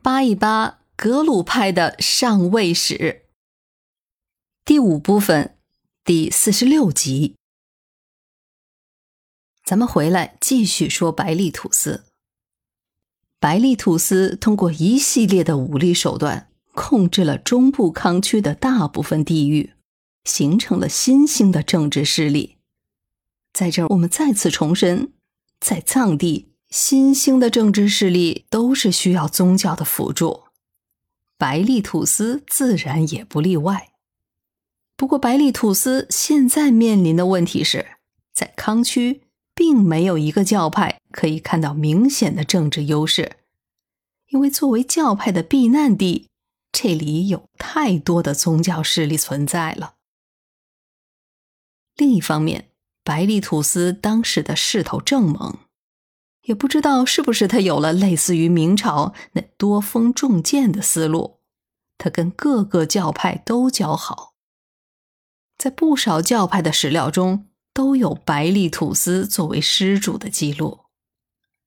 [0.00, 3.26] 扒一扒格鲁派的上位史。
[4.64, 5.56] 第五部分，
[6.04, 7.34] 第四十六集。
[9.64, 12.04] 咱们回来继续说白利土司。
[13.40, 19.74] 白利土司通过一系列的武力手段，控制了中部康区的大部分地域，
[20.24, 22.58] 形成了新兴的政治势力。
[23.52, 25.12] 在这儿，我们再次重申，
[25.58, 30.44] 在藏地，新兴的政治势力都是需要宗教的辅助，
[31.36, 33.90] 白利土司自然也不例外。
[34.96, 37.86] 不过，白利土司现在面临的问题是
[38.32, 39.22] 在康区。
[39.58, 43.38] 并没有一个教派可以看到明显的政治优势，
[44.28, 46.28] 因为作为教派的避难地，
[46.70, 49.96] 这里有太多的宗教势力存在了。
[51.96, 52.70] 另一方面，
[53.02, 55.58] 白利土司当时的势头正猛，
[56.48, 61.38] 也不知道是不是他有了类似于明朝那多锋重剑的思路，
[61.96, 64.34] 他跟各个教派都交好，
[65.56, 67.44] 在不少教派的史料中。
[67.74, 70.80] 都有白利土司作为施主的记录，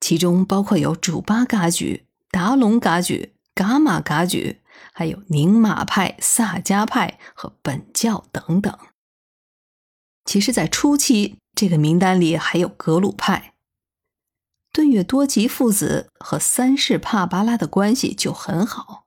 [0.00, 4.62] 其中包括有主巴噶举、达隆噶举、噶玛噶举，
[4.94, 8.74] 还有宁玛派、萨迦派和本教等等。
[10.24, 13.52] 其实，在初期，这个名单里还有格鲁派。
[14.72, 19.04] 顿月多吉父子和三世帕巴拉的关系就很好。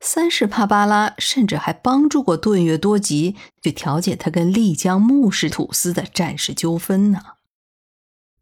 [0.00, 7.20] 三世帕巴拉甚至还帮助过顿月多吉去调解他跟丽江木氏土司的战事纠纷呢，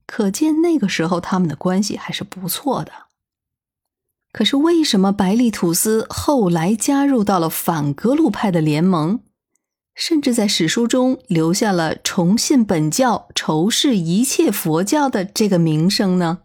[0.07, 2.93] 可见那个时候他们的关系还是不错的。
[4.33, 9.21] 可是为什么白利土司后来加入到了反格鲁派的联盟，
[10.01, 16.39] 甚至在史书中留下了崇信本教、仇视一切佛教的这个名声呢？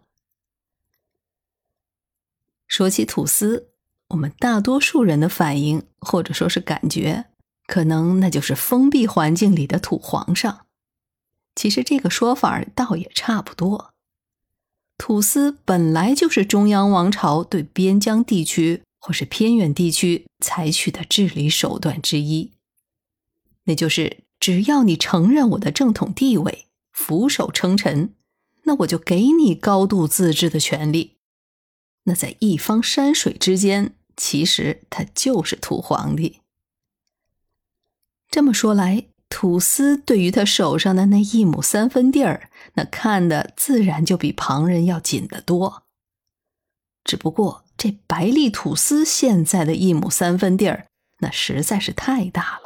[2.67, 3.69] 说起土司。
[4.09, 7.25] 我们大多数人的反应，或者说是感觉，
[7.65, 10.65] 可能那就是封闭环境里的土皇上。
[11.55, 13.93] 其实这个说法倒也差不多。
[14.97, 22.51] 土司本来就是中央王朝对边疆地区或是偏远地区采取的治理手段之一，
[23.65, 28.13] 那就是只要你承认我的正统地位，俯首称臣，
[28.63, 31.17] 那我就给你高度自治的权利。
[32.03, 36.39] 那在一方山水之间，其实他就是土皇帝。
[38.29, 45.83] 这么说来，土司对于他手上的那一亩三分地儿，那看的自然就比旁人要紧得多。
[47.03, 50.87] 只不过这白利土司现在的一亩三分地儿，
[51.19, 52.64] 那实在是太大了，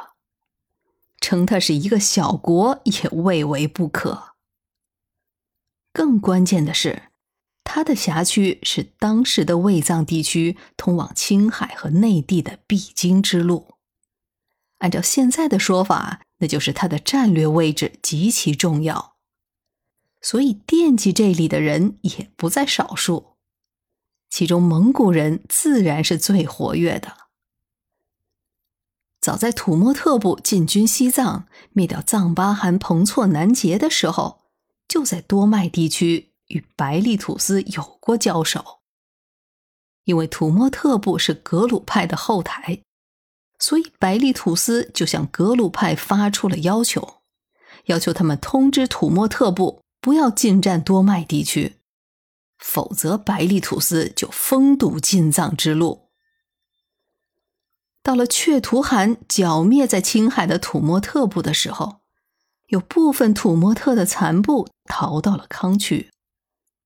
[1.20, 4.34] 称他是一个小国也未为不可。
[5.92, 7.04] 更关键的是。
[7.62, 13.74] 它的辖区是当时的卫藏地区通往青海和内地的必经之路。
[14.78, 19.14] 按照现在的说法，那就是它的战略位置极其重要，
[20.20, 23.36] 所以惦记这里的人也不在少数。
[24.28, 27.16] 其中蒙古人自然是最活跃的。
[29.20, 34.40] 早在土默特部进军西藏、灭掉藏巴汗彭措南杰的时候，
[34.88, 36.28] 就在多麦地区。
[36.50, 38.80] 与白利土司有过交手，
[40.02, 42.80] 因为土默特部是格鲁派的后台，
[43.60, 47.18] 所以白利土司就向格鲁派发出了要求，
[47.84, 51.76] 要求他们通知土默特部不要进占多麦地区，
[52.58, 56.09] 否则白利土司就封堵进藏之路。
[58.02, 62.00] 到了却图汗剿灭在青海的土默特部的时候，
[62.68, 66.10] 有部分土默特的残部逃到了康区。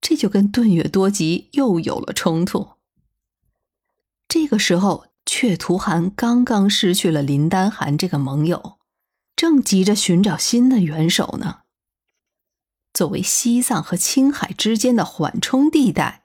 [0.01, 2.73] 这就跟顿月多吉又有了冲突。
[4.29, 8.79] 这个时候，却图汗刚刚失去了林丹汗这个盟友，
[9.35, 11.61] 正急着寻找新的元首呢。
[12.93, 16.24] 作为西藏和青海之间的缓冲地带，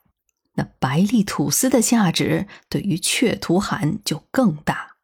[0.60, 4.98] 那白利土司的价值对于却图汗就更大，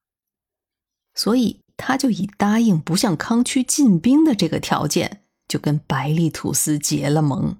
[1.14, 7.58] 所以他就以答应不向康区进兵的这个条件，就跟白利土司结了盟。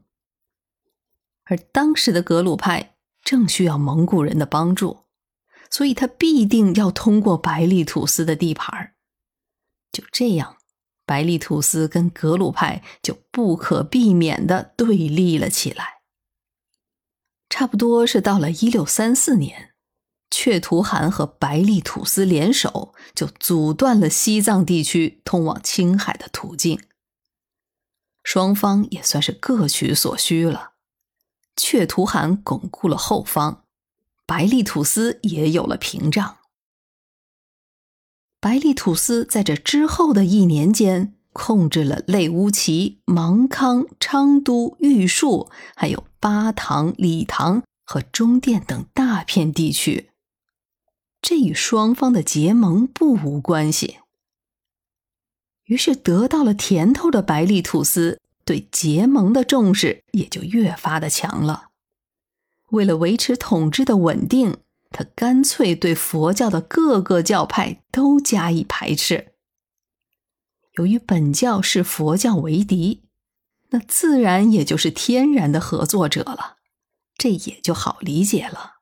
[1.46, 5.06] 而当时的格鲁派正需要蒙古人的帮助，
[5.70, 8.94] 所以他必定要通过白利土司的地盘
[9.90, 10.58] 就这样，
[11.06, 15.95] 白利土司跟格鲁派就不可避免的对立了起来。
[17.50, 19.74] 差不多是到了一六三四年，
[20.30, 26.82] 却图汗和白利土司联手，就阻断了西藏地区通往青海的途径。
[28.24, 30.74] 双方也算是各取所需了。
[31.58, 33.64] 却图汗巩固了后方，
[34.26, 36.40] 白利土司也有了屏障。
[38.42, 50.10] 白利土司在这之后的一年间，控制了类乌齐、芒康、昌都、玉树，还有巴塘、理塘和中甸等大片地区。
[51.22, 53.98] 这与双方的结盟不无关系。
[55.66, 61.72] 于是，得到了甜头的白利土司对结盟的重视也就越发的强了。
[62.70, 64.58] 为了维持统治的稳定。
[64.92, 69.34] 他干脆对佛教的各个教派都加以排斥。
[70.78, 73.04] 由于本教视佛教为敌，
[73.70, 76.58] 那自然也就是天然的合作者了，
[77.18, 78.76] 这也就好理解了。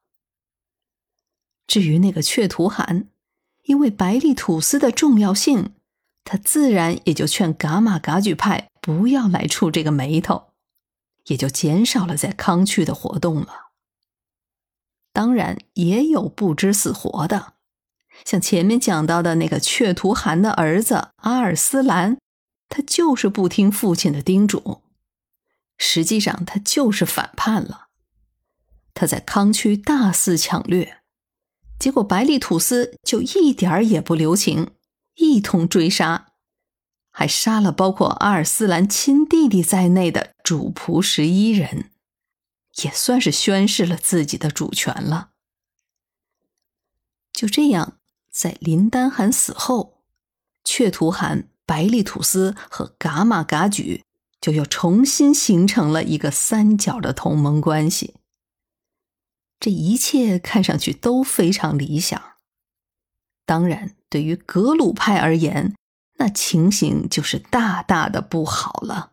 [1.68, 3.08] 至于那个却图罕，
[3.64, 5.74] 因为白利土司的重要性，
[6.24, 10.52] 他自然也就劝噶玛噶举派不要来触这个霉头，
[11.26, 13.72] 也就减少了在康区的活动了。
[15.12, 17.54] 当然也有不知死活的，
[18.26, 22.18] 像前面讲到的那个却图汗的儿子阿尔斯兰，
[22.70, 24.82] 他就是不听父亲的叮嘱，
[25.78, 27.88] 实际上他就是反叛了。
[28.94, 31.00] 他在康区大肆抢掠，
[31.80, 34.72] 结果白利土司就一点儿也不留情，
[35.16, 36.28] 一通追杀，
[37.12, 41.90] 还杀了包括阿尔斯兰亲弟弟在内的主仆十一人。
[42.82, 45.30] 也算是宣示了自己的主权了。
[47.32, 48.00] 就这样，
[48.34, 50.02] 在林丹汗死后，
[50.64, 54.04] 却图汗、白利土司和噶玛噶举
[54.42, 58.16] 就又重新形成了一个三角的同盟关系。
[59.60, 62.22] 这一切看上去都非常理想。
[63.46, 65.76] 当然，对于格鲁派而言，
[66.18, 69.13] 那情形就是大大的不好了。